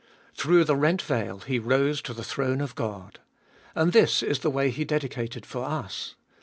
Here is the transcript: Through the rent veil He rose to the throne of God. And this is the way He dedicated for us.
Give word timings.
Through 0.33 0.63
the 0.63 0.75
rent 0.75 1.03
veil 1.03 1.41
He 1.41 1.59
rose 1.59 2.01
to 2.01 2.13
the 2.15 2.23
throne 2.23 2.59
of 2.59 2.73
God. 2.73 3.19
And 3.75 3.93
this 3.93 4.23
is 4.23 4.39
the 4.39 4.49
way 4.49 4.71
He 4.71 4.83
dedicated 4.83 5.45
for 5.45 5.63
us. 5.63 6.15